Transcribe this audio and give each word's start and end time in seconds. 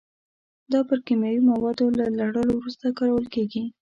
دا 0.71 0.79
پر 0.87 0.99
کیمیاوي 1.07 1.41
موادو 1.51 1.85
له 1.99 2.05
لړلو 2.19 2.51
وروسته 2.57 2.85
کارول 2.97 3.25
کېږي. 3.35 3.63